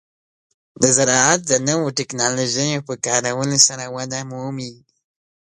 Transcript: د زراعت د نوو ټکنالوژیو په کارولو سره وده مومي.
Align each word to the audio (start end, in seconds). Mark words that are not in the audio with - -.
د 0.81 0.83
زراعت 0.97 1.39
د 1.45 1.51
نوو 1.67 1.85
ټکنالوژیو 1.97 2.85
په 2.87 2.93
کارولو 3.05 3.57
سره 3.67 3.83
وده 3.95 4.19
مومي. 4.29 4.73